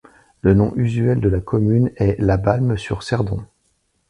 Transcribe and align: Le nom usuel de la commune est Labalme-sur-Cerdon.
Le 0.41 0.55
nom 0.55 0.73
usuel 0.77 1.19
de 1.19 1.29
la 1.29 1.39
commune 1.41 1.91
est 1.95 2.15
Labalme-sur-Cerdon. 2.19 3.45